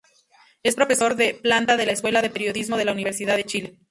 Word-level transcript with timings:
Es 0.63 0.73
profesor 0.73 1.15
de 1.15 1.35
planta 1.35 1.77
de 1.77 1.85
la 1.85 1.91
Escuela 1.91 2.23
de 2.23 2.31
Periodismo 2.31 2.75
de 2.75 2.85
la 2.85 2.91
Universidad 2.91 3.35
de 3.35 3.43
Chile. 3.43 3.75